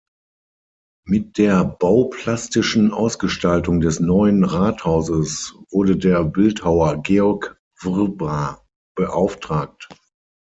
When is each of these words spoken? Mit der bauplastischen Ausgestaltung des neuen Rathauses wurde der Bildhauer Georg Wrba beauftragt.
Mit 1.05 1.37
der 1.37 1.63
bauplastischen 1.63 2.89
Ausgestaltung 2.91 3.81
des 3.81 3.99
neuen 3.99 4.43
Rathauses 4.43 5.55
wurde 5.69 5.95
der 5.95 6.23
Bildhauer 6.23 7.03
Georg 7.03 7.61
Wrba 7.83 8.65
beauftragt. 8.95 9.89